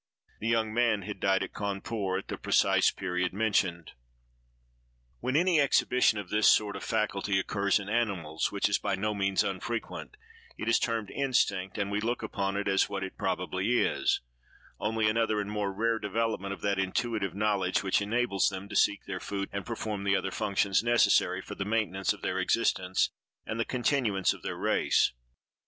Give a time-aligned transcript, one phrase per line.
[0.39, 3.91] The young man had died at Cawnpore, at the precise period mentioned.
[5.19, 9.13] When any exhibition of this sort of faculty occurs in animals, which is by no
[9.13, 10.17] means unfrequent,
[10.57, 14.21] it is termed instinct; and we look upon it, as what it probably is,
[14.79, 19.05] only another and more rare development of that intuitive knowledge which enables them to seek
[19.05, 23.11] their food, and perform the other functions necessary for the maintenance of their existence
[23.45, 25.11] and the continuance of their race.